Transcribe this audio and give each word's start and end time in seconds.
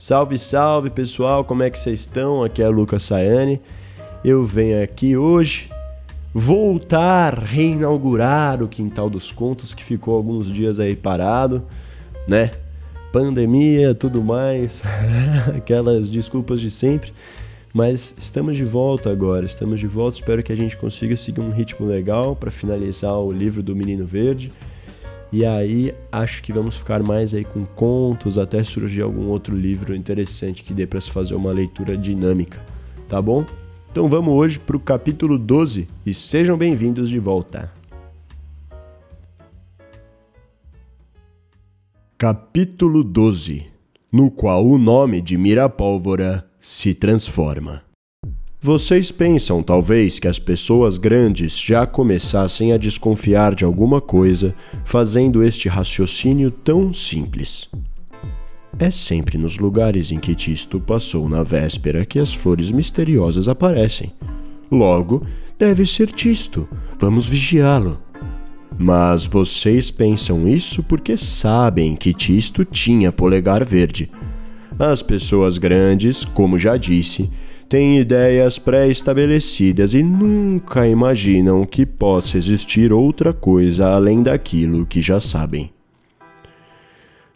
Salve, 0.00 0.38
salve 0.38 0.90
pessoal, 0.90 1.44
como 1.44 1.64
é 1.64 1.68
que 1.68 1.76
vocês 1.76 1.98
estão? 1.98 2.44
Aqui 2.44 2.62
é 2.62 2.68
Lucas 2.68 3.02
Sayane. 3.02 3.60
Eu 4.24 4.44
venho 4.44 4.80
aqui 4.80 5.16
hoje 5.16 5.70
voltar, 6.32 7.36
reinaugurar 7.36 8.62
o 8.62 8.68
Quintal 8.68 9.10
dos 9.10 9.32
Contos 9.32 9.74
que 9.74 9.82
ficou 9.82 10.14
alguns 10.14 10.52
dias 10.52 10.78
aí 10.78 10.94
parado, 10.94 11.64
né? 12.28 12.52
Pandemia, 13.12 13.92
tudo 13.92 14.22
mais, 14.22 14.84
aquelas 15.56 16.08
desculpas 16.08 16.60
de 16.60 16.70
sempre. 16.70 17.12
Mas 17.74 18.14
estamos 18.16 18.56
de 18.56 18.64
volta 18.64 19.10
agora, 19.10 19.44
estamos 19.44 19.80
de 19.80 19.88
volta. 19.88 20.18
Espero 20.18 20.44
que 20.44 20.52
a 20.52 20.56
gente 20.56 20.76
consiga 20.76 21.16
seguir 21.16 21.40
um 21.40 21.50
ritmo 21.50 21.84
legal 21.84 22.36
para 22.36 22.52
finalizar 22.52 23.18
o 23.18 23.32
livro 23.32 23.64
do 23.64 23.74
Menino 23.74 24.06
Verde 24.06 24.52
e 25.32 25.44
aí 25.44 25.94
acho 26.10 26.42
que 26.42 26.52
vamos 26.52 26.76
ficar 26.76 27.02
mais 27.02 27.34
aí 27.34 27.44
com 27.44 27.64
contos 27.64 28.38
até 28.38 28.62
surgir 28.62 29.02
algum 29.02 29.26
outro 29.28 29.54
livro 29.54 29.94
interessante 29.94 30.62
que 30.62 30.72
dê 30.72 30.86
para 30.86 31.00
se 31.00 31.10
fazer 31.10 31.34
uma 31.34 31.52
leitura 31.52 31.96
dinâmica, 31.96 32.64
tá 33.08 33.20
bom? 33.20 33.44
Então 33.90 34.08
vamos 34.08 34.32
hoje 34.32 34.58
para 34.58 34.76
o 34.76 34.80
capítulo 34.80 35.38
12 35.38 35.88
e 36.04 36.14
sejam 36.14 36.56
bem-vindos 36.56 37.10
de 37.10 37.18
volta. 37.18 37.72
Capítulo 42.16 43.04
12 43.04 43.66
No 44.10 44.30
qual 44.30 44.66
o 44.66 44.78
nome 44.78 45.20
de 45.20 45.38
Mirapólvora 45.38 46.48
se 46.58 46.94
transforma. 46.94 47.87
Vocês 48.60 49.12
pensam, 49.12 49.62
talvez, 49.62 50.18
que 50.18 50.26
as 50.26 50.40
pessoas 50.40 50.98
grandes 50.98 51.56
já 51.56 51.86
começassem 51.86 52.72
a 52.72 52.76
desconfiar 52.76 53.54
de 53.54 53.64
alguma 53.64 54.00
coisa 54.00 54.52
fazendo 54.84 55.44
este 55.44 55.68
raciocínio 55.68 56.50
tão 56.50 56.92
simples. 56.92 57.68
É 58.76 58.90
sempre 58.90 59.38
nos 59.38 59.58
lugares 59.58 60.10
em 60.10 60.18
que 60.18 60.34
Tisto 60.34 60.80
passou 60.80 61.28
na 61.28 61.44
véspera 61.44 62.04
que 62.04 62.18
as 62.18 62.34
flores 62.34 62.72
misteriosas 62.72 63.46
aparecem. 63.46 64.12
Logo, 64.68 65.24
deve 65.56 65.86
ser 65.86 66.08
Tisto. 66.08 66.68
Vamos 66.98 67.28
vigiá-lo. 67.28 68.00
Mas 68.76 69.24
vocês 69.24 69.88
pensam 69.88 70.48
isso 70.48 70.82
porque 70.82 71.16
sabem 71.16 71.94
que 71.94 72.12
Tisto 72.12 72.64
tinha 72.64 73.12
polegar 73.12 73.64
verde. 73.64 74.10
As 74.76 75.00
pessoas 75.00 75.58
grandes, 75.58 76.24
como 76.24 76.58
já 76.58 76.76
disse, 76.76 77.30
têm 77.68 77.98
ideias 77.98 78.58
pré-estabelecidas 78.58 79.92
e 79.92 80.02
nunca 80.02 80.88
imaginam 80.88 81.64
que 81.66 81.84
possa 81.84 82.38
existir 82.38 82.92
outra 82.92 83.32
coisa 83.32 83.88
além 83.88 84.22
daquilo 84.22 84.86
que 84.86 85.02
já 85.02 85.20
sabem. 85.20 85.70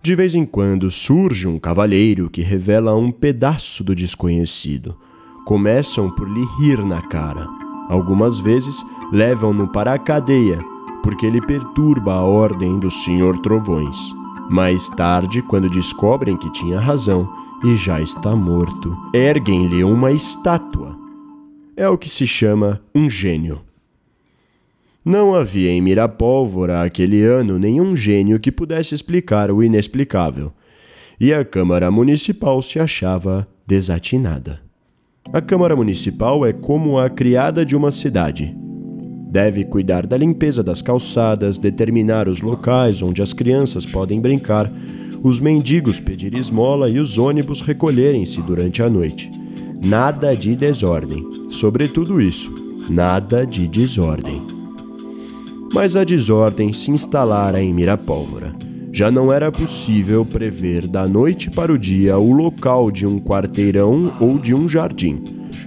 De 0.02 0.14
vez 0.16 0.34
em 0.34 0.44
quando 0.44 0.90
surge 0.90 1.46
um 1.46 1.58
cavalheiro 1.58 2.30
que 2.30 2.40
revela 2.40 2.96
um 2.96 3.12
pedaço 3.12 3.84
do 3.84 3.94
desconhecido. 3.94 4.96
Começam 5.44 6.10
por 6.10 6.28
lhe 6.28 6.44
rir 6.58 6.84
na 6.84 7.00
cara. 7.02 7.46
Algumas 7.88 8.38
vezes 8.38 8.82
levam-no 9.12 9.68
para 9.68 9.92
a 9.92 9.98
cadeia, 9.98 10.58
porque 11.02 11.26
ele 11.26 11.40
perturba 11.40 12.14
a 12.14 12.22
ordem 12.22 12.80
do 12.80 12.90
Senhor 12.90 13.38
Trovões. 13.38 13.96
Mais 14.48 14.88
tarde, 14.88 15.42
quando 15.42 15.68
descobrem 15.68 16.36
que 16.36 16.50
tinha 16.50 16.80
razão, 16.80 17.41
e 17.64 17.76
já 17.76 18.00
está 18.00 18.34
morto. 18.34 18.96
Erguem-lhe 19.14 19.84
uma 19.84 20.10
estátua. 20.10 20.98
É 21.76 21.88
o 21.88 21.96
que 21.96 22.08
se 22.08 22.26
chama 22.26 22.82
um 22.94 23.08
gênio. 23.08 23.60
Não 25.04 25.34
havia 25.34 25.70
em 25.70 25.80
Mirapólvora 25.80 26.82
aquele 26.82 27.22
ano 27.22 27.58
nenhum 27.58 27.96
gênio 27.96 28.38
que 28.38 28.52
pudesse 28.52 28.94
explicar 28.94 29.50
o 29.50 29.62
inexplicável, 29.62 30.52
e 31.18 31.32
a 31.32 31.44
Câmara 31.44 31.90
Municipal 31.90 32.60
se 32.62 32.78
achava 32.78 33.48
desatinada. 33.66 34.60
A 35.32 35.40
Câmara 35.40 35.74
Municipal 35.74 36.44
é 36.46 36.52
como 36.52 36.98
a 36.98 37.08
criada 37.08 37.64
de 37.64 37.74
uma 37.74 37.90
cidade. 37.90 38.56
Deve 39.30 39.64
cuidar 39.64 40.06
da 40.06 40.16
limpeza 40.16 40.62
das 40.62 40.82
calçadas, 40.82 41.58
determinar 41.58 42.28
os 42.28 42.40
locais 42.40 43.02
onde 43.02 43.22
as 43.22 43.32
crianças 43.32 43.86
podem 43.86 44.20
brincar, 44.20 44.70
os 45.22 45.38
mendigos 45.38 46.00
pedir 46.00 46.34
esmola 46.34 46.90
e 46.90 46.98
os 46.98 47.16
ônibus 47.16 47.60
recolherem-se 47.60 48.42
durante 48.42 48.82
a 48.82 48.90
noite. 48.90 49.30
Nada 49.80 50.36
de 50.36 50.56
desordem. 50.56 51.24
Sobretudo 51.48 52.20
isso, 52.20 52.52
nada 52.88 53.46
de 53.46 53.68
desordem. 53.68 54.42
Mas 55.72 55.94
a 55.94 56.02
desordem 56.02 56.72
se 56.72 56.90
instalara 56.90 57.62
em 57.62 57.72
Mirapólvora. 57.72 58.54
Já 58.92 59.10
não 59.10 59.32
era 59.32 59.50
possível 59.50 60.26
prever 60.26 60.86
da 60.86 61.06
noite 61.06 61.50
para 61.50 61.72
o 61.72 61.78
dia 61.78 62.18
o 62.18 62.32
local 62.32 62.90
de 62.90 63.06
um 63.06 63.18
quarteirão 63.18 64.12
ou 64.20 64.38
de 64.38 64.52
um 64.52 64.68
jardim. 64.68 65.22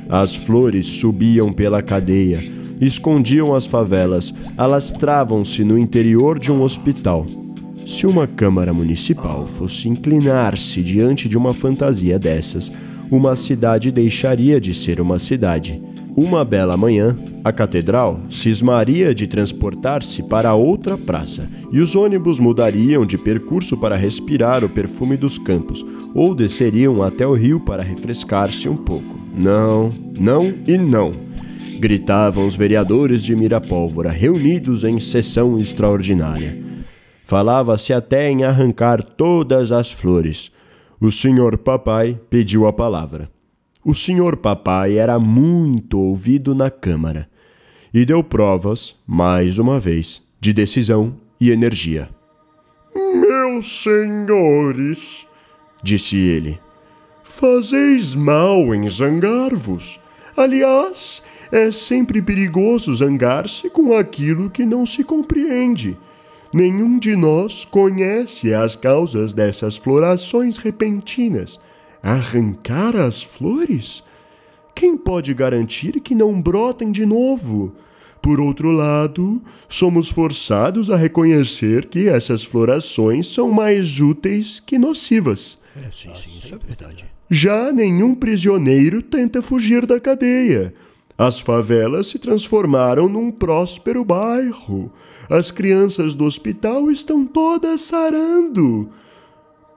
As 0.07 0.35
flores 0.35 0.85
subiam 0.85 1.51
pela 1.51 1.81
cadeia, 1.81 2.43
escondiam 2.79 3.55
as 3.55 3.65
favelas, 3.65 4.33
alastravam-se 4.55 5.63
no 5.63 5.79
interior 5.79 6.37
de 6.37 6.51
um 6.51 6.61
hospital 6.61 7.25
se 7.85 8.07
uma 8.07 8.25
Câmara 8.25 8.73
Municipal 8.73 9.45
fosse 9.45 9.87
inclinar-se 9.87 10.81
diante 10.81 11.29
de 11.29 11.37
uma 11.37 11.53
fantasia 11.53 12.17
dessas, 12.17 12.71
uma 13.11 13.35
cidade 13.35 13.91
deixaria 13.91 14.59
de 14.59 14.73
ser 14.73 14.99
uma 14.99 15.19
cidade. 15.19 15.79
Uma 16.17 16.43
bela 16.43 16.75
manhã, 16.75 17.15
a 17.43 17.51
catedral 17.51 18.21
cismaria 18.27 19.13
de 19.13 19.27
transportar-se 19.27 20.23
para 20.23 20.55
outra 20.55 20.97
praça 20.97 21.47
e 21.71 21.79
os 21.79 21.95
ônibus 21.95 22.39
mudariam 22.39 23.05
de 23.05 23.19
percurso 23.19 23.77
para 23.77 23.95
respirar 23.95 24.63
o 24.63 24.69
perfume 24.69 25.15
dos 25.15 25.37
campos 25.37 25.85
ou 26.15 26.33
desceriam 26.33 27.03
até 27.03 27.27
o 27.27 27.33
rio 27.33 27.59
para 27.59 27.83
refrescar-se 27.83 28.67
um 28.67 28.77
pouco. 28.77 29.19
Não, 29.37 29.91
não 30.17 30.51
e 30.65 30.75
não! 30.75 31.13
Gritavam 31.79 32.47
os 32.47 32.55
vereadores 32.55 33.23
de 33.23 33.35
Mirapólvora 33.35 34.09
reunidos 34.09 34.83
em 34.83 34.99
sessão 34.99 35.59
extraordinária. 35.59 36.64
Falava-se 37.25 37.91
até 37.91 38.29
em 38.29 38.43
arrancar 38.43 39.01
todas 39.01 39.71
as 39.71 39.91
flores. 39.91 40.51
O 41.01 41.11
senhor 41.11 41.57
papai 41.57 42.19
pediu 42.29 42.67
a 42.67 42.71
palavra. 42.71 43.31
O 43.83 43.95
senhor 43.95 44.37
papai 44.37 44.99
era 44.99 45.17
muito 45.17 45.99
ouvido 45.99 46.53
na 46.53 46.69
Câmara 46.69 47.27
e 47.91 48.05
deu 48.05 48.23
provas, 48.23 48.95
mais 49.07 49.57
uma 49.57 49.79
vez, 49.79 50.21
de 50.39 50.53
decisão 50.53 51.15
e 51.41 51.49
energia. 51.49 52.09
Meus 52.93 53.81
senhores, 53.81 55.25
disse 55.81 56.17
ele, 56.17 56.59
fazeis 57.23 58.13
mal 58.13 58.75
em 58.75 58.87
zangar-vos. 58.87 59.99
Aliás, 60.37 61.23
é 61.51 61.71
sempre 61.71 62.21
perigoso 62.21 62.93
zangar-se 62.93 63.67
com 63.71 63.97
aquilo 63.97 64.47
que 64.51 64.63
não 64.63 64.85
se 64.85 65.03
compreende 65.03 65.97
Nenhum 66.55 66.97
de 66.97 67.17
nós 67.17 67.65
conhece 67.65 68.53
as 68.53 68.77
causas 68.77 69.33
dessas 69.33 69.75
florações 69.75 70.55
repentinas. 70.55 71.59
Arrancar 72.01 72.95
as 72.95 73.21
flores? 73.21 74.05
Quem 74.73 74.95
pode 74.95 75.33
garantir 75.33 75.99
que 75.99 76.15
não 76.15 76.41
brotem 76.41 76.93
de 76.93 77.05
novo? 77.05 77.75
Por 78.21 78.39
outro 78.39 78.71
lado, 78.71 79.41
somos 79.67 80.09
forçados 80.09 80.89
a 80.89 80.95
reconhecer 80.95 81.87
que 81.87 82.07
essas 82.07 82.45
florações 82.45 83.27
são 83.27 83.51
mais 83.51 83.99
úteis 83.99 84.61
que 84.61 84.77
nocivas. 84.77 85.57
É, 85.75 85.91
sim, 85.91 86.15
sim, 86.15 86.39
isso 86.39 86.55
é 86.55 86.57
verdade. 86.57 87.05
Já 87.29 87.69
nenhum 87.73 88.15
prisioneiro 88.15 89.01
tenta 89.01 89.41
fugir 89.41 89.85
da 89.85 89.99
cadeia. 89.99 90.73
As 91.17 91.39
favelas 91.39 92.07
se 92.07 92.19
transformaram 92.19 93.07
num 93.07 93.31
próspero 93.31 94.03
bairro. 94.03 94.91
As 95.29 95.49
crianças 95.49 96.13
do 96.13 96.25
hospital 96.25 96.91
estão 96.91 97.25
todas 97.25 97.81
sarando. 97.81 98.89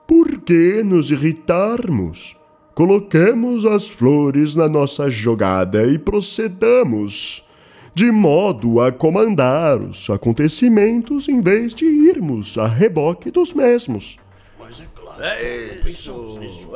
Por 0.05 0.39
que 0.41 0.83
nos 0.83 1.11
irritarmos? 1.11 2.35
Coloquemos 2.75 3.65
as 3.65 3.87
flores 3.87 4.55
na 4.55 4.67
nossa 4.67 5.09
jogada 5.09 5.85
e 5.85 5.97
procedamos 5.97 7.45
de 7.93 8.11
modo 8.11 8.79
a 8.79 8.91
comandar 8.91 9.81
os 9.81 10.09
acontecimentos 10.09 11.27
em 11.27 11.41
vez 11.41 11.73
de 11.73 11.85
irmos 11.85 12.57
a 12.57 12.67
reboque 12.67 13.31
dos 13.31 13.53
mesmos. 13.53 14.17
Mas 14.57 14.81
é 14.81 14.85
claro. 14.93 15.21
É 15.21 15.81
isso, 15.85 16.39
é 16.41 16.45
isso. 16.45 16.75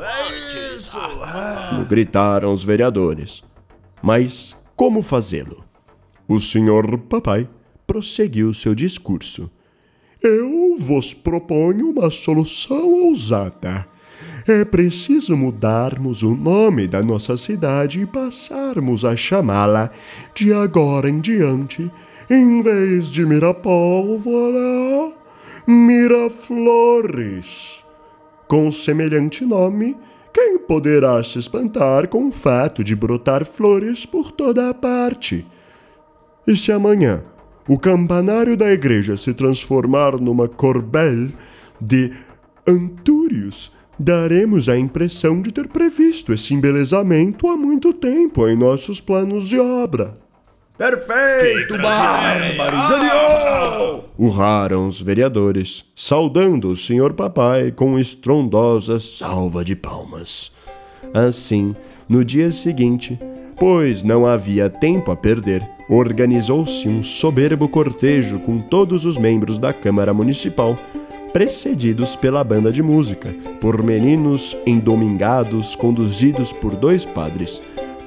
Ah. 1.22 1.84
Gritaram 1.88 2.52
os 2.52 2.64
vereadores. 2.64 3.42
Mas 4.04 4.54
como 4.76 5.00
fazê-lo? 5.00 5.64
O 6.28 6.38
senhor 6.38 6.98
papai 6.98 7.48
prosseguiu 7.86 8.52
seu 8.52 8.74
discurso. 8.74 9.50
Eu 10.22 10.76
vos 10.78 11.14
proponho 11.14 11.88
uma 11.88 12.10
solução 12.10 12.92
ousada. 13.06 13.88
É 14.46 14.62
preciso 14.62 15.34
mudarmos 15.34 16.22
o 16.22 16.36
nome 16.36 16.86
da 16.86 17.02
nossa 17.02 17.34
cidade 17.38 18.02
e 18.02 18.06
passarmos 18.06 19.06
a 19.06 19.16
chamá-la, 19.16 19.90
de 20.34 20.52
agora 20.52 21.08
em 21.08 21.18
diante, 21.18 21.90
em 22.28 22.60
vez 22.60 23.06
de 23.06 23.24
Mirapólvora, 23.24 25.14
Miraflores. 25.66 26.62
Com 28.46 28.70
semelhante 28.70 29.46
nome, 29.46 29.96
quem 30.34 30.58
poderá 30.58 31.22
se 31.22 31.38
espantar 31.38 32.08
com 32.08 32.26
o 32.26 32.32
fato 32.32 32.82
de 32.82 32.96
brotar 32.96 33.44
flores 33.44 34.04
por 34.04 34.32
toda 34.32 34.68
a 34.68 34.74
parte? 34.74 35.46
E 36.44 36.56
se 36.56 36.72
amanhã 36.72 37.22
o 37.68 37.78
campanário 37.78 38.56
da 38.56 38.72
igreja 38.72 39.16
se 39.16 39.32
transformar 39.32 40.18
numa 40.20 40.48
corbel 40.48 41.28
de 41.80 42.12
antúrios, 42.66 43.72
daremos 43.96 44.68
a 44.68 44.76
impressão 44.76 45.40
de 45.40 45.52
ter 45.52 45.68
previsto 45.68 46.32
esse 46.32 46.52
embelezamento 46.52 47.46
há 47.46 47.56
muito 47.56 47.92
tempo 47.92 48.48
em 48.48 48.56
nossos 48.56 49.00
planos 49.00 49.48
de 49.48 49.60
obra. 49.60 50.18
Perfeito, 50.76 51.78
bárbaro! 51.78 52.76
Genial! 52.88 54.08
Urraram 54.18 54.88
os 54.88 55.00
vereadores, 55.00 55.84
saudando 55.94 56.68
o 56.68 56.76
senhor 56.76 57.12
papai 57.12 57.70
com 57.70 57.96
estrondosa 57.96 58.98
salva 58.98 59.64
de 59.64 59.76
palmas. 59.76 60.50
Assim, 61.14 61.76
no 62.08 62.24
dia 62.24 62.50
seguinte, 62.50 63.16
pois 63.56 64.02
não 64.02 64.26
havia 64.26 64.68
tempo 64.68 65.12
a 65.12 65.16
perder, 65.16 65.64
organizou-se 65.88 66.88
um 66.88 67.04
soberbo 67.04 67.68
cortejo 67.68 68.40
com 68.40 68.58
todos 68.58 69.04
os 69.04 69.16
membros 69.16 69.60
da 69.60 69.72
Câmara 69.72 70.12
Municipal, 70.12 70.76
precedidos 71.32 72.16
pela 72.16 72.42
banda 72.42 72.72
de 72.72 72.82
música, 72.82 73.32
por 73.60 73.80
meninos 73.80 74.56
endomingados 74.66 75.76
conduzidos 75.76 76.52
por 76.52 76.74
dois 76.74 77.04
padres 77.04 77.62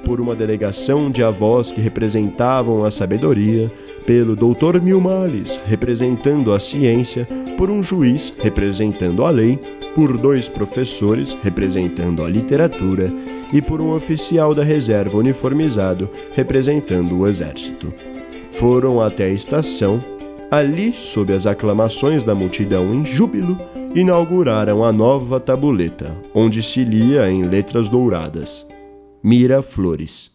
por 0.07 0.21
uma 0.21 0.33
delegação 0.33 1.12
de 1.12 1.21
avós 1.21 1.69
que 1.69 1.81
representavam 1.81 2.86
a 2.86 2.89
sabedoria, 2.89 3.69
pelo 4.06 4.38
Dr. 4.38 4.80
Milmales, 4.81 5.59
representando 5.68 6.54
a 6.54 6.62
ciência, 6.62 7.27
por 7.57 7.69
um 7.69 7.83
juiz 7.83 8.33
representando 8.42 9.25
a 9.25 9.30
lei, 9.30 9.59
por 9.94 10.18
dois 10.18 10.48
professores 10.48 11.38
representando 11.44 12.24
a 12.24 12.30
literatura 12.30 13.12
e 13.51 13.62
por 13.62 13.81
um 13.81 13.94
oficial 13.94 14.56
da 14.56 14.63
reserva 14.63 15.18
uniformizado 15.18 16.09
representando 16.33 17.18
o 17.18 17.27
exército. 17.27 17.94
Foram 18.50 19.01
até 19.01 19.25
a 19.25 19.30
estação, 19.30 20.01
ali, 20.50 20.94
sob 20.94 21.33
as 21.33 21.45
aclamações 21.45 22.24
da 22.24 22.33
multidão 22.33 22.94
em 22.94 23.06
júbilo, 23.06 23.57
inauguraram 23.94 24.86
a 24.86 24.94
nova 24.94 25.38
tabuleta, 25.38 26.15
onde 26.33 26.62
se 26.62 26.86
lia 26.86 27.30
em 27.30 27.44
letras 27.44 27.89
douradas 27.89 28.65
Miraflores. 29.24 30.31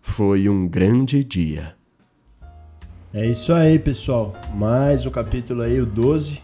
Foi 0.00 0.48
um 0.48 0.68
grande 0.68 1.24
dia. 1.24 1.74
É 3.12 3.26
isso 3.26 3.52
aí, 3.52 3.78
pessoal. 3.78 4.34
Mais 4.54 5.06
um 5.06 5.10
capítulo 5.10 5.62
aí, 5.62 5.80
o 5.80 5.86
12. 5.86 6.40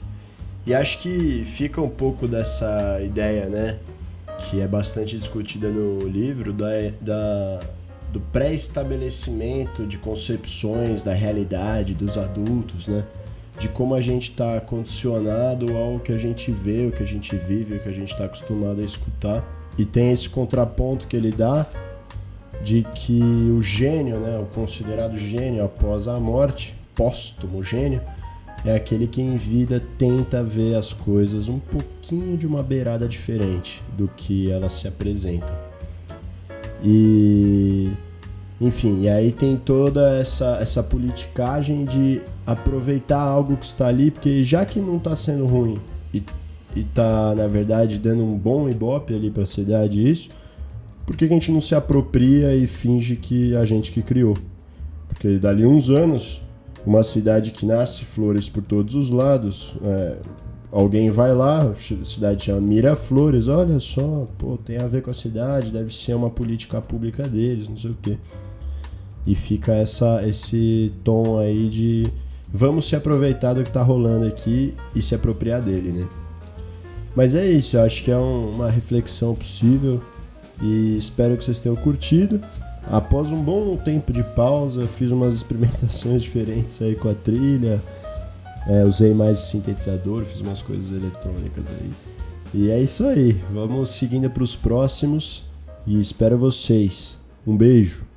E 0.67 0.75
acho 0.75 1.01
que 1.01 1.45
fica 1.45 1.81
um 1.81 1.89
pouco 1.89 2.27
dessa 2.27 3.01
ideia, 3.03 3.47
né? 3.47 3.79
Que 4.39 4.61
é 4.61 4.69
bastante 4.69 5.17
discutida 5.17 5.71
no 5.71 6.07
livro, 6.07 6.53
da, 6.53 6.67
da 7.01 7.61
do 8.13 8.21
pré-estabelecimento 8.21 9.87
de 9.87 9.99
concepções 9.99 11.03
da 11.03 11.13
realidade 11.13 11.95
dos 11.95 12.19
adultos, 12.19 12.89
né? 12.89 13.07
De 13.59 13.69
como 13.69 13.95
a 13.95 14.01
gente 14.01 14.31
está 14.31 14.61
condicionado 14.61 15.77
ao 15.77 15.99
que 15.99 16.13
a 16.13 16.19
gente 16.19 16.51
vê, 16.51 16.87
o 16.87 16.93
que 16.93 17.03
a 17.03 17.07
gente 17.07 17.35
vive, 17.37 17.77
o 17.77 17.81
que 17.81 17.89
a 17.89 17.93
gente 17.93 18.13
está 18.13 18.25
acostumado 18.25 18.81
a 18.81 18.85
escutar. 18.85 19.57
E 19.79 19.85
tem 19.85 20.13
esse 20.13 20.29
contraponto 20.29 21.07
que 21.07 21.17
ele 21.17 21.31
dá 21.31 21.65
de 22.63 22.85
que 22.95 23.21
o 23.57 23.63
gênio, 23.63 24.19
né, 24.19 24.39
o 24.39 24.47
considerado 24.47 25.17
gênio 25.17 25.65
após 25.65 26.09
a 26.09 26.19
morte, 26.19 26.75
póstumo 26.95 27.63
gênio, 27.63 28.03
é 28.65 28.75
aquele 28.75 29.07
que 29.07 29.23
em 29.23 29.37
vida 29.37 29.81
tenta 29.97 30.43
ver 30.43 30.75
as 30.75 30.93
coisas 30.93 31.49
um 31.49 31.61
pouquinho 31.61 32.37
de 32.37 32.47
uma 32.47 32.63
beirada 32.63 33.07
diferente 33.07 33.81
do 33.97 34.09
que 34.09 34.51
elas 34.51 34.75
se 34.75 34.89
apresentam. 34.89 35.57
E 36.83 37.93
enfim, 38.61 39.03
e 39.03 39.09
aí 39.09 39.31
tem 39.31 39.57
toda 39.57 40.19
essa, 40.19 40.59
essa 40.61 40.83
politicagem 40.83 41.85
de 41.85 42.21
aproveitar 42.45 43.21
algo 43.21 43.57
que 43.57 43.65
está 43.65 43.87
ali, 43.87 44.11
porque 44.11 44.43
já 44.43 44.65
que 44.65 44.81
não 44.81 44.97
está 44.97 45.15
sendo 45.15 45.47
ruim 45.47 45.79
e 46.13 46.21
e 46.79 46.85
tá, 46.85 47.35
na 47.35 47.47
verdade, 47.47 47.99
dando 47.99 48.23
um 48.23 48.37
bom 48.37 48.69
ibope 48.69 49.15
ali 49.15 49.31
para 49.31 49.43
a 49.43 49.47
cidade 49.47 50.09
isso, 50.09 50.31
por 51.05 51.17
que, 51.17 51.27
que 51.27 51.33
a 51.33 51.37
gente 51.37 51.51
não 51.51 51.61
se 51.61 51.75
apropria 51.75 52.55
e 52.55 52.67
finge 52.67 53.17
que 53.17 53.57
a 53.57 53.65
gente 53.65 53.91
que 53.91 54.03
criou? 54.03 54.37
Porque 55.09 55.39
dali 55.39 55.65
uns 55.65 55.91
anos, 55.91 56.43
uma 56.85 57.03
cidade 57.03 57.51
que 57.51 57.65
nasce 57.65 58.05
flores 58.05 58.49
por 58.49 58.63
todos 58.63 58.95
os 58.95 59.11
lados, 59.11 59.75
é, 59.83 60.17
alguém 60.71 61.11
vai 61.11 61.35
lá, 61.35 61.63
a 61.63 62.05
cidade 62.05 62.45
chama 62.45 62.61
Miraflores, 62.61 63.49
olha 63.49 63.81
só, 63.81 64.29
pô, 64.37 64.59
tem 64.59 64.77
a 64.77 64.87
ver 64.87 65.03
com 65.03 65.11
a 65.11 65.15
cidade, 65.15 65.71
deve 65.71 65.95
ser 65.95 66.15
uma 66.15 66.31
política 66.31 66.81
pública 66.81 67.27
deles, 67.27 67.69
não 67.69 67.77
sei 67.77 67.91
o 67.91 67.97
quê. 68.01 68.19
E 69.27 69.35
fica 69.35 69.73
essa, 69.73 70.23
esse 70.29 70.93
tom 71.03 71.39
aí 71.39 71.69
de 71.69 72.07
vamos 72.53 72.87
se 72.87 72.95
aproveitar 72.95 73.55
do 73.55 73.65
que 73.65 73.71
tá 73.71 73.83
rolando 73.83 74.27
aqui 74.27 74.75
e 74.95 75.03
se 75.03 75.15
apropriar 75.15 75.61
dele, 75.61 75.91
né? 75.93 76.09
Mas 77.19 77.35
é 77.35 77.44
isso, 77.44 77.76
eu 77.76 77.82
acho 77.82 78.05
que 78.05 78.12
é 78.12 78.17
um, 78.17 78.53
uma 78.53 78.70
reflexão 78.70 79.35
possível 79.35 80.00
e 80.62 80.97
espero 80.97 81.37
que 81.37 81.44
vocês 81.44 81.59
tenham 81.59 81.75
curtido. 81.75 82.41
Após 82.88 83.32
um 83.32 83.43
bom 83.43 83.76
tempo 83.76 84.12
de 84.12 84.23
pausa, 84.23 84.87
fiz 84.87 85.11
umas 85.11 85.35
experimentações 85.43 86.23
diferentes 86.23 86.81
aí 86.81 86.94
com 86.94 87.11
a 87.11 87.15
trilha, 87.15 87.82
é, 88.69 88.85
usei 88.85 89.12
mais 89.15 89.41
sintetizador, 89.41 90.25
fiz 90.26 90.41
umas 90.41 90.62
coisas 90.62 90.93
eletrônicas 90.93 91.65
aí. 91.81 91.91
E 92.55 92.70
é 92.70 92.81
isso 92.81 93.05
aí, 93.05 93.32
vamos 93.53 93.91
seguindo 93.91 94.31
para 94.31 94.44
os 94.44 94.55
próximos 94.55 95.43
e 95.88 95.99
espero 95.99 96.38
vocês. 96.38 97.19
Um 97.44 97.56
beijo! 97.56 98.07